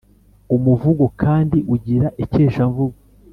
umuvugo 0.55 1.05
kandi 1.21 1.57
ugira 1.73 2.07
ikeshamvugo 2.23 2.97